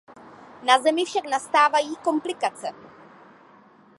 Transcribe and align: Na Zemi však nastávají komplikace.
Na 0.65 0.79
Zemi 0.81 1.05
však 1.05 1.29
nastávají 1.29 1.95
komplikace. 1.95 2.67